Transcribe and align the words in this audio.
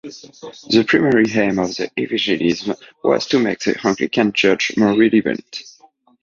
The 0.03 0.83
primary 0.87 1.31
aim 1.35 1.59
of 1.59 1.75
this 1.77 1.91
evangelism 1.95 2.73
was 3.03 3.27
to 3.27 3.37
make 3.37 3.59
the 3.59 3.79
Anglican 3.85 4.33
Church 4.33 4.71
more 4.75 4.97
relevant. 4.97 5.61